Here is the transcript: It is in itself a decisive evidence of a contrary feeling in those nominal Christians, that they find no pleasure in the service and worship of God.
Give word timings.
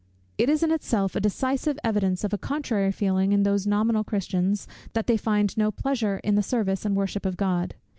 It 0.39 0.49
is 0.49 0.63
in 0.63 0.71
itself 0.71 1.15
a 1.15 1.19
decisive 1.19 1.77
evidence 1.83 2.23
of 2.23 2.33
a 2.33 2.37
contrary 2.39 2.91
feeling 2.91 3.33
in 3.33 3.43
those 3.43 3.67
nominal 3.67 4.03
Christians, 4.03 4.67
that 4.93 5.05
they 5.05 5.15
find 5.15 5.55
no 5.55 5.69
pleasure 5.69 6.17
in 6.23 6.33
the 6.33 6.41
service 6.41 6.85
and 6.85 6.95
worship 6.95 7.23
of 7.23 7.37
God. 7.37 7.75